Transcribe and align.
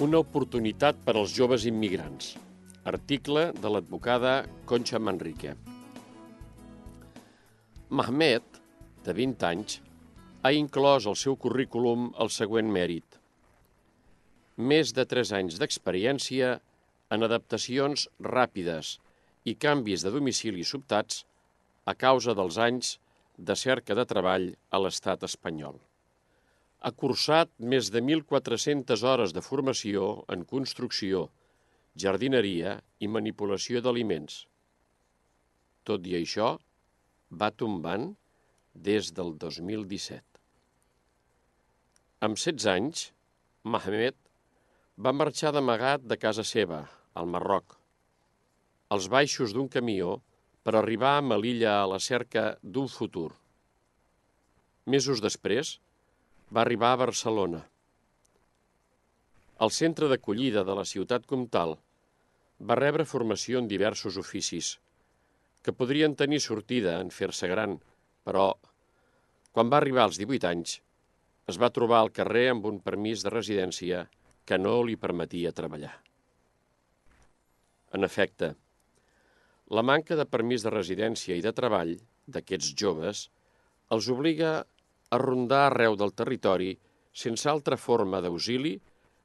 Una 0.00 0.16
oportunitat 0.24 0.96
per 1.04 1.12
als 1.20 1.34
joves 1.36 1.66
immigrants. 1.68 2.30
Article 2.88 3.42
de 3.52 3.72
l'advocada 3.72 4.30
Concha 4.70 4.96
Manrique. 4.96 5.50
Mahmet, 7.98 8.46
de 9.04 9.14
20 9.18 9.44
anys, 9.50 9.74
ha 10.40 10.54
inclòs 10.56 11.04
al 11.10 11.18
seu 11.20 11.36
currículum 11.42 12.06
el 12.24 12.32
següent 12.32 12.72
mèrit. 12.78 13.18
Més 14.72 14.94
de 14.96 15.04
3 15.12 15.34
anys 15.42 15.60
d'experiència 15.60 16.54
en 17.12 17.28
adaptacions 17.28 18.06
ràpides 18.30 18.94
i 19.44 19.56
canvis 19.66 20.08
de 20.08 20.14
domicili 20.16 20.64
sobtats 20.64 21.26
a 21.84 21.98
causa 22.06 22.38
dels 22.40 22.56
anys 22.70 22.96
de 23.36 23.60
cerca 23.68 24.00
de 24.00 24.08
treball 24.08 24.48
a 24.72 24.80
l'estat 24.80 25.28
espanyol. 25.28 25.76
Ha 26.80 26.92
cursat 26.96 27.50
més 27.72 27.90
de 27.92 28.00
1.400 28.00 29.02
hores 29.04 29.34
de 29.36 29.42
formació 29.44 30.24
en 30.32 30.46
construcció, 30.48 31.26
jardineria 32.04 32.78
i 33.04 33.08
manipulació 33.08 33.82
d'aliments. 33.84 34.46
Tot 35.84 36.06
i 36.08 36.16
això, 36.16 36.54
va 37.30 37.50
tombant 37.62 38.10
des 38.74 39.10
del 39.12 39.34
2017. 39.42 40.24
Amb 42.26 42.40
16 42.40 42.66
anys, 42.72 43.04
Mahmed 43.64 44.16
va 44.96 45.12
marxar 45.16 45.52
d'amagat 45.56 46.02
de 46.04 46.16
casa 46.20 46.44
seva, 46.44 46.80
al 47.14 47.28
Marroc, 47.28 47.76
als 48.92 49.06
baixos 49.12 49.54
d'un 49.56 49.68
camió 49.68 50.18
per 50.64 50.74
arribar 50.76 51.16
a 51.18 51.24
Melilla 51.24 51.76
a 51.80 51.86
la 51.88 52.00
cerca 52.00 52.56
d'un 52.62 52.88
futur. 52.88 53.30
Mesos 54.86 55.22
després, 55.24 55.78
va 56.50 56.64
arribar 56.64 56.92
a 56.92 57.00
Barcelona. 57.04 57.60
Al 59.64 59.70
centre 59.70 60.08
d'acollida 60.10 60.64
de 60.66 60.74
la 60.74 60.86
ciutat 60.92 61.26
comtal 61.30 61.76
va 62.70 62.78
rebre 62.80 63.06
formació 63.06 63.60
en 63.60 63.68
diversos 63.70 64.18
oficis, 64.20 64.72
que 65.62 65.76
podrien 65.76 66.16
tenir 66.16 66.40
sortida 66.42 66.96
en 67.00 67.12
fer-se 67.14 67.48
gran, 67.48 67.76
però, 68.26 68.48
quan 69.52 69.70
va 69.70 69.78
arribar 69.78 70.06
als 70.06 70.18
18 70.18 70.48
anys, 70.50 70.78
es 71.50 71.58
va 71.60 71.70
trobar 71.76 72.00
al 72.00 72.12
carrer 72.16 72.48
amb 72.50 72.66
un 72.70 72.80
permís 72.82 73.22
de 73.24 73.32
residència 73.32 74.04
que 74.46 74.58
no 74.58 74.80
li 74.82 74.96
permetia 74.96 75.54
treballar. 75.54 75.92
En 77.94 78.06
efecte, 78.06 78.54
la 79.70 79.82
manca 79.86 80.18
de 80.18 80.26
permís 80.26 80.66
de 80.66 80.74
residència 80.74 81.36
i 81.38 81.44
de 81.46 81.54
treball 81.54 81.94
d'aquests 82.26 82.74
joves 82.82 83.28
els 83.94 84.08
obliga 84.10 84.64
a 85.10 85.18
rondar 85.18 85.66
arreu 85.66 85.96
del 85.98 86.14
territori 86.14 86.74
sense 87.22 87.48
altra 87.50 87.76
forma 87.76 88.20
d'auxili 88.22 88.76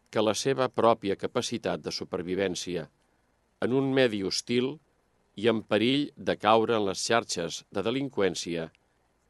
que 0.10 0.24
la 0.24 0.34
seva 0.38 0.68
pròpia 0.70 1.18
capacitat 1.20 1.84
de 1.86 1.92
supervivència, 1.92 2.86
en 3.62 3.74
un 3.74 3.92
medi 3.94 4.24
hostil 4.24 4.74
i 5.36 5.50
en 5.52 5.62
perill 5.68 6.08
de 6.16 6.38
caure 6.40 6.78
en 6.78 6.88
les 6.88 7.04
xarxes 7.04 7.64
de 7.76 7.84
delinqüència 7.86 8.70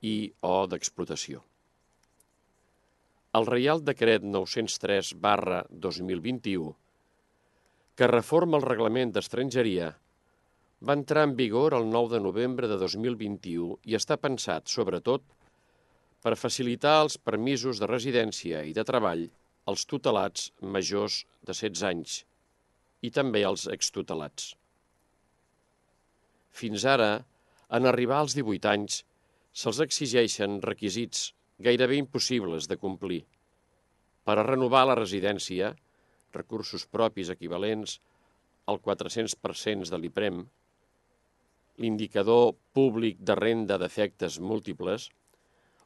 i 0.05 0.15
o 0.45 0.55
d'explotació. 0.69 1.41
El 3.35 3.47
Reial 3.49 3.81
Decret 3.83 4.23
903 4.23 5.13
barra 5.19 5.63
2021, 5.69 6.71
que 7.95 8.11
reforma 8.11 8.59
el 8.59 8.67
reglament 8.67 9.11
d'estrangeria, 9.15 9.89
va 10.87 10.95
entrar 10.99 11.25
en 11.27 11.33
vigor 11.35 11.73
el 11.73 11.89
9 11.89 12.13
de 12.13 12.21
novembre 12.23 12.69
de 12.71 12.77
2021 12.79 13.79
i 13.91 13.97
està 13.99 14.19
pensat, 14.21 14.69
sobretot, 14.71 15.23
per 16.25 16.33
facilitar 16.41 16.95
els 17.03 17.19
permisos 17.21 17.77
de 17.77 17.87
residència 17.91 18.63
i 18.65 18.71
de 18.73 18.83
treball 18.89 19.27
als 19.69 19.83
tutelats 19.85 20.47
majors 20.75 21.19
de 21.45 21.53
16 21.53 21.83
anys 21.89 22.15
i 23.05 23.11
també 23.13 23.43
als 23.45 23.67
extutelats. 23.69 24.55
Fins 26.49 26.85
ara, 26.89 27.11
en 27.77 27.85
arribar 27.85 28.23
als 28.23 28.33
18 28.37 28.71
anys, 28.71 29.03
se'ls 29.53 29.81
exigeixen 29.85 30.57
requisits 30.65 31.27
gairebé 31.67 31.99
impossibles 32.01 32.69
de 32.71 32.77
complir. 32.81 33.21
Per 34.25 34.35
a 34.39 34.45
renovar 34.47 34.85
la 34.89 34.95
residència, 34.97 35.75
recursos 36.33 36.87
propis 36.97 37.29
equivalents 37.33 37.99
al 38.71 38.81
400% 38.87 39.93
de 39.93 40.01
l'IPREM, 40.01 40.41
l'indicador 41.85 42.55
públic 42.73 43.21
de 43.29 43.37
renda 43.37 43.77
d'efectes 43.77 44.39
múltiples, 44.39 45.11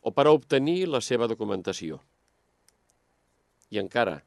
o 0.02 0.14
per 0.16 0.28
a 0.28 0.34
obtenir 0.36 0.88
la 0.88 1.02
seva 1.04 1.28
documentació. 1.28 2.00
I 3.70 3.82
encara, 3.82 4.20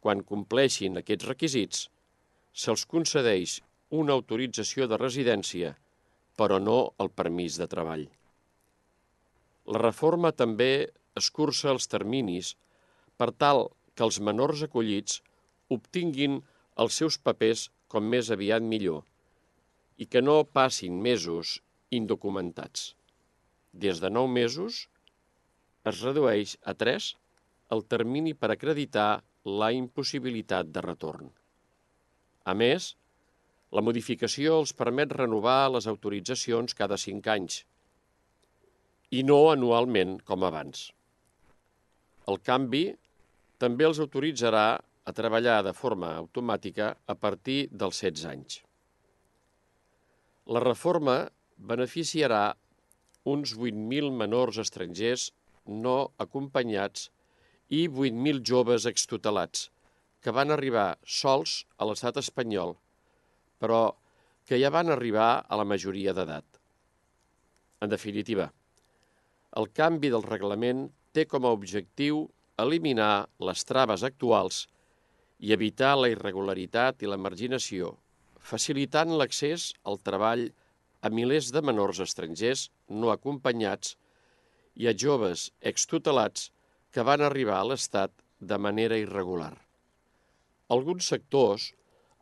quan 0.00 0.22
compleixin 0.22 1.00
aquests 1.00 1.28
requisits, 1.30 1.86
se'ls 2.52 2.84
concedeix 2.86 3.58
una 4.02 4.14
autorització 4.14 4.86
de 4.90 4.98
residència, 5.00 5.74
però 6.38 6.58
no 6.62 6.78
el 7.02 7.10
permís 7.10 7.56
de 7.58 7.66
treball. 7.70 8.04
La 9.68 9.80
reforma 9.82 10.32
també 10.32 10.88
escurça 11.18 11.72
els 11.72 11.88
terminis 11.92 12.54
per 13.20 13.32
tal 13.32 13.66
que 13.96 14.06
els 14.06 14.20
menors 14.28 14.62
acollits 14.66 15.18
obtinguin 15.74 16.38
els 16.84 17.00
seus 17.00 17.18
papers 17.18 17.66
com 17.92 18.06
més 18.12 18.30
aviat 18.30 18.62
millor 18.62 19.02
i 19.98 20.06
que 20.06 20.22
no 20.22 20.44
passin 20.58 21.00
mesos 21.02 21.58
indocumentats. 21.90 22.94
Des 23.72 24.00
de 24.04 24.10
nou 24.14 24.28
mesos 24.30 24.86
es 25.90 26.02
redueix 26.04 26.54
a 26.64 26.74
3 26.74 27.08
el 27.76 27.84
termini 27.92 28.34
per 28.34 28.50
acreditar 28.52 29.10
la 29.60 29.70
impossibilitat 29.76 30.70
de 30.72 30.82
retorn. 30.84 31.30
A 32.48 32.54
més, 32.56 32.94
la 33.76 33.84
modificació 33.84 34.58
els 34.62 34.72
permet 34.76 35.12
renovar 35.12 35.68
les 35.74 35.88
autoritzacions 35.90 36.76
cada 36.76 36.96
5 37.00 37.32
anys 37.34 37.58
i 39.18 39.24
no 39.24 39.38
anualment 39.50 40.18
com 40.28 40.44
abans. 40.44 40.88
El 42.28 42.40
canvi 42.44 42.84
també 43.62 43.86
els 43.88 44.00
autoritzarà 44.04 44.66
a 44.78 45.14
treballar 45.16 45.62
de 45.64 45.72
forma 45.72 46.12
automàtica 46.20 46.90
a 47.06 47.16
partir 47.16 47.60
dels 47.72 48.00
16 48.04 48.24
anys. 48.32 48.58
La 50.48 50.60
reforma 50.64 51.18
beneficiarà 51.72 52.42
uns 53.28 53.54
8.000 53.56 54.12
menors 54.22 54.60
estrangers 54.62 55.30
no 55.68 55.96
acompanyats 56.24 57.08
i 57.68 57.86
8.000 57.88 58.42
joves 58.50 58.86
extutelats 58.88 59.68
que 60.24 60.34
van 60.34 60.50
arribar 60.50 60.96
sols 61.04 61.62
a 61.78 61.86
l'estat 61.86 62.18
espanyol, 62.20 62.74
però 63.60 63.82
que 64.48 64.58
ja 64.58 64.72
van 64.74 64.90
arribar 64.90 65.44
a 65.46 65.58
la 65.60 65.66
majoria 65.68 66.14
d'edat. 66.16 66.46
En 67.84 67.92
definitiva, 67.92 68.48
el 69.60 69.68
canvi 69.76 70.10
del 70.10 70.24
reglament 70.24 70.88
té 71.14 71.26
com 71.28 71.44
a 71.44 71.52
objectiu 71.54 72.24
eliminar 72.58 73.28
les 73.48 73.64
traves 73.68 74.02
actuals 74.08 74.64
i 75.38 75.52
evitar 75.54 75.94
la 75.96 76.10
irregularitat 76.10 77.04
i 77.04 77.10
la 77.10 77.20
marginació, 77.20 77.92
facilitant 78.40 79.14
l'accés 79.14 79.70
al 79.84 80.00
treball 80.02 80.48
a 81.02 81.10
milers 81.14 81.52
de 81.54 81.62
menors 81.62 82.00
estrangers 82.02 82.68
no 82.88 83.12
acompanyats 83.14 83.94
i 84.78 84.86
a 84.86 84.94
joves 84.94 85.48
extutelats 85.72 86.50
que 86.94 87.04
van 87.04 87.24
arribar 87.26 87.58
a 87.60 87.66
l'Estat 87.70 88.14
de 88.38 88.58
manera 88.58 88.98
irregular. 89.02 89.54
Alguns 90.74 91.10
sectors 91.12 91.72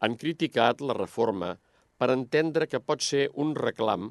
han 0.01 0.17
criticat 0.21 0.81
la 0.81 0.97
reforma 0.97 1.55
per 2.01 2.13
entendre 2.15 2.69
que 2.71 2.81
pot 2.81 3.05
ser 3.05 3.27
un 3.45 3.55
reclam 3.59 4.11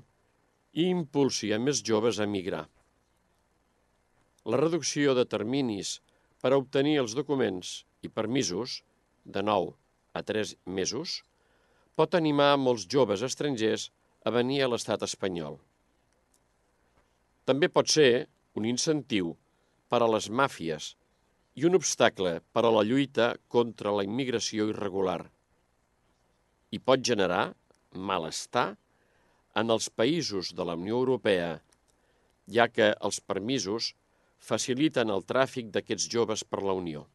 i 0.73 0.87
impulsi 0.91 1.51
a 1.55 1.59
més 1.61 1.81
joves 1.89 2.19
a 2.19 2.27
migrar. 2.29 2.65
La 4.45 4.59
reducció 4.61 5.15
de 5.17 5.25
terminis 5.25 5.99
per 6.41 6.51
a 6.53 6.59
obtenir 6.61 6.99
els 7.01 7.15
documents 7.17 7.79
i 8.05 8.11
permisos, 8.13 8.81
de 9.25 9.41
9 9.41 9.71
a 10.13 10.21
3 10.21 10.51
mesos, 10.79 11.21
pot 11.97 12.13
animar 12.17 12.51
molts 12.61 12.85
joves 12.91 13.23
estrangers 13.25 13.87
a 14.25 14.33
venir 14.35 14.61
a 14.61 14.69
l'estat 14.69 15.05
espanyol. 15.07 15.57
També 17.49 17.69
pot 17.69 17.89
ser 17.89 18.27
un 18.55 18.67
incentiu 18.69 19.33
per 19.91 20.01
a 20.03 20.09
les 20.11 20.29
màfies 20.29 20.93
i 21.55 21.67
un 21.67 21.75
obstacle 21.77 22.37
per 22.55 22.63
a 22.67 22.71
la 22.75 22.83
lluita 22.87 23.33
contra 23.51 23.93
la 23.95 24.03
immigració 24.07 24.69
irregular. 24.71 25.21
I 26.75 26.79
pot 26.79 27.03
generar 27.11 27.53
malestar 27.95 28.67
en 29.55 29.71
els 29.71 29.87
països 29.89 30.51
de 30.55 30.65
la 30.67 30.75
Unió 30.75 30.97
Europea, 30.99 31.51
ja 32.51 32.67
que 32.67 32.91
els 33.07 33.21
permisos 33.23 33.93
faciliten 34.49 35.11
el 35.13 35.23
tràfic 35.23 35.71
d'aquests 35.71 36.09
joves 36.11 36.43
per 36.43 36.61
la 36.63 36.75
Unió. 36.75 37.05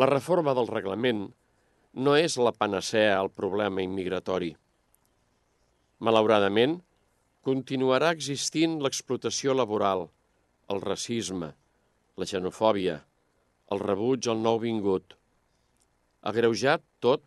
La 0.00 0.08
reforma 0.08 0.54
del 0.56 0.70
reglament 0.72 1.26
no 2.06 2.16
és 2.16 2.36
la 2.40 2.52
panacea 2.52 3.18
al 3.18 3.30
problema 3.30 3.84
immigratori. 3.84 4.54
Malauradament, 5.98 6.78
continuarà 7.44 8.12
existint 8.14 8.78
l'explotació 8.82 9.54
laboral, 9.56 10.06
el 10.72 10.82
racisme, 10.84 11.48
la 12.20 12.26
xenofòbia, 12.28 12.98
el 13.72 13.80
rebuig 13.84 14.28
al 14.28 14.42
nou 14.44 14.58
vingut. 14.60 15.14
agreujat 16.28 16.82
tot 17.00 17.22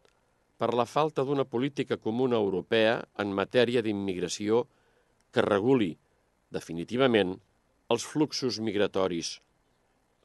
per 0.59 0.73
la 0.77 0.85
falta 0.85 1.23
d'una 1.25 1.45
política 1.45 1.97
comuna 1.97 2.35
europea 2.35 2.97
en 3.23 3.31
matèria 3.33 3.81
d'immigració 3.81 4.65
que 5.31 5.41
reguli, 5.41 5.97
definitivament, 6.51 7.31
els 7.89 8.05
fluxos 8.05 8.59
migratoris, 8.59 9.39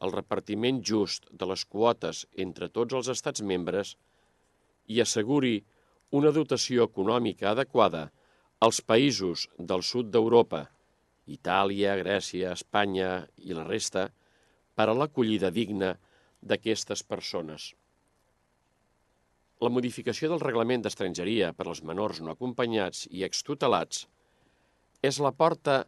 el 0.03 0.13
repartiment 0.13 0.83
just 0.83 1.31
de 1.31 1.47
les 1.47 1.65
quotes 1.65 2.27
entre 2.37 2.69
tots 2.69 2.95
els 2.99 3.09
estats 3.09 3.41
membres 3.41 3.97
i 4.87 5.01
asseguri 5.01 5.57
una 6.11 6.31
dotació 6.31 6.85
econòmica 6.91 7.51
adequada 7.55 8.11
als 8.61 8.83
països 8.83 9.49
del 9.59 9.83
sud 9.83 10.11
d'Europa, 10.13 10.67
Itàlia, 11.27 11.97
Grècia, 11.99 12.53
Espanya 12.55 13.27
i 13.43 13.57
la 13.57 13.65
resta, 13.67 14.07
per 14.77 14.87
a 14.91 14.95
l'acollida 14.95 15.51
digna 15.51 15.95
d'aquestes 16.43 17.03
persones. 17.03 17.73
La 19.65 19.73
modificació 19.73 20.29
del 20.31 20.43
reglament 20.43 20.85
d'estrangeria 20.85 21.53
per 21.57 21.67
als 21.67 21.81
menors 21.83 22.21
no 22.21 22.35
acompanyats 22.35 23.07
i 23.11 23.25
extutelats 23.25 24.05
és 25.03 25.19
la 25.25 25.33
porta 25.33 25.79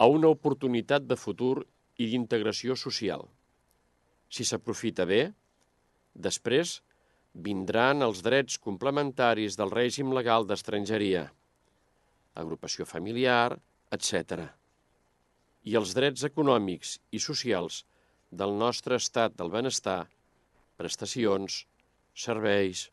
a 0.00 0.06
una 0.06 0.30
oportunitat 0.30 1.08
de 1.10 1.18
futur 1.18 1.64
i 1.98 2.06
d'integració 2.12 2.76
social. 2.78 3.26
Si 4.30 4.46
s'aprofita 4.46 5.04
bé, 5.10 5.24
després 6.14 6.78
vindran 7.34 8.06
els 8.06 8.22
drets 8.22 8.58
complementaris 8.62 9.58
del 9.58 9.74
règim 9.74 10.14
legal 10.14 10.46
d'estrangeria, 10.46 11.26
agrupació 12.38 12.86
familiar, 12.86 13.58
etc. 13.90 14.46
I 15.64 15.76
els 15.76 15.92
drets 15.96 16.24
econòmics 16.24 16.96
i 17.12 17.20
socials 17.20 17.82
del 18.30 18.54
nostre 18.56 18.96
estat 18.96 19.36
del 19.36 19.50
benestar, 19.52 20.06
prestacions, 20.80 21.64
serveis. 22.14 22.86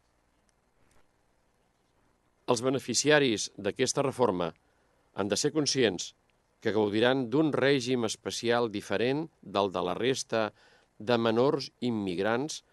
Els 2.48 2.64
beneficiaris 2.64 3.50
d'aquesta 3.58 4.04
reforma 4.04 4.52
han 5.16 5.32
de 5.32 5.38
ser 5.40 5.54
conscients 5.56 6.14
que 6.62 6.74
gaudiran 6.76 7.28
d'un 7.32 7.54
règim 7.54 8.08
especial 8.08 8.72
diferent 8.74 9.28
del 9.42 9.72
de 9.72 9.84
la 9.90 9.96
resta 9.98 10.50
de 10.98 11.18
menors 11.18 11.70
immigrants 11.80 12.64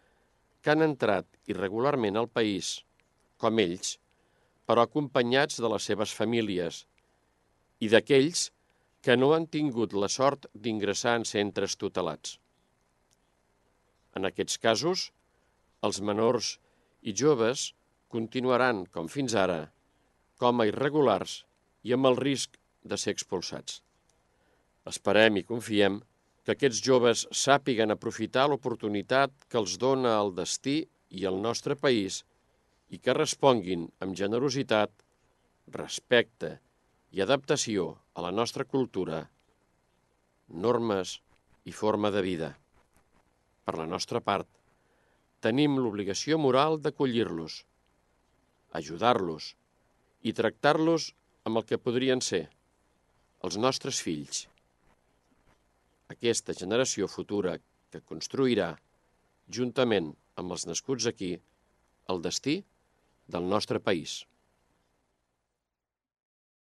que 0.62 0.72
han 0.72 0.82
entrat 0.82 1.28
irregularment 1.52 2.16
al 2.16 2.30
país, 2.32 2.80
com 3.36 3.60
ells, 3.60 3.98
però 4.64 4.86
acompanyats 4.86 5.60
de 5.60 5.68
les 5.68 5.86
seves 5.90 6.14
famílies, 6.16 6.84
i 7.84 7.90
d'aquells 7.92 8.48
que 9.04 9.16
no 9.20 9.34
han 9.36 9.44
tingut 9.52 9.92
la 9.92 10.08
sort 10.08 10.46
d'ingressar 10.66 11.18
en 11.20 11.26
centres 11.28 11.76
tutelats. 11.76 12.38
En 14.16 14.24
aquests 14.24 14.56
casos, 14.62 15.10
els 15.84 16.00
menors 16.00 16.54
i 17.02 17.12
joves 17.12 17.66
continuaran, 18.14 18.84
com 18.94 19.10
fins 19.12 19.34
ara, 19.36 19.60
com 20.40 20.60
a 20.62 20.68
irregulars 20.70 21.42
i 21.84 21.92
amb 21.96 22.08
el 22.10 22.16
risc 22.16 22.56
de 22.84 22.96
ser 23.00 23.12
expulsats. 23.16 23.82
Esperem 24.88 25.36
i 25.40 25.44
confiem 25.52 26.00
que 26.44 26.56
aquests 26.56 26.80
joves 26.88 27.26
sàpiguen 27.44 27.92
aprofitar 27.92 28.48
l'oportunitat 28.48 29.32
que 29.48 29.60
els 29.60 29.76
dona 29.84 30.16
el 30.22 30.32
destí 30.40 30.78
i 31.20 31.28
el 31.28 31.40
nostre 31.44 31.76
país 31.76 32.22
i 32.88 33.00
que 33.04 33.16
responguin 33.16 33.88
amb 34.04 34.16
generositat, 34.16 34.92
respecte 35.76 36.58
i 37.14 37.22
adaptació 37.22 37.86
a 38.14 38.24
la 38.26 38.32
nostra 38.34 38.66
cultura, 38.66 39.20
normes 40.66 41.18
i 41.64 41.72
forma 41.72 42.10
de 42.14 42.22
vida. 42.26 42.50
Per 43.64 43.76
la 43.78 43.86
nostra 43.90 44.20
part, 44.20 44.48
tenim 45.44 45.78
l'obligació 45.78 46.40
moral 46.46 46.80
d'acollir-los, 46.82 47.60
ajudar-los 48.80 49.52
i 50.26 50.34
tractar-los 50.34 51.12
amb 51.46 51.60
el 51.60 51.68
que 51.68 51.80
podrien 51.86 52.24
ser 52.32 52.48
els 53.44 53.56
nostres 53.60 54.00
fills 54.02 54.48
aquesta 56.12 56.54
generació 56.56 57.08
futura 57.08 57.56
que 57.92 58.02
construirà, 58.10 58.74
juntament 59.56 60.12
amb 60.40 60.54
els 60.56 60.66
nascuts 60.68 61.06
aquí, 61.10 61.32
el 62.12 62.22
destí 62.26 62.56
del 63.34 63.48
nostre 63.48 63.80
país. 63.80 64.22